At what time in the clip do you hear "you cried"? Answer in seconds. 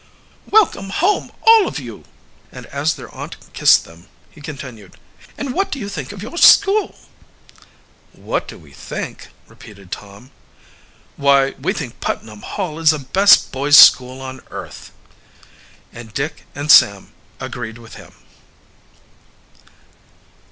1.77-2.05